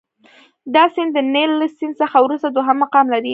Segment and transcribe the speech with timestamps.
[0.75, 3.29] دا سیند د نیل له سیند څخه وروسته دوهم مقام لري.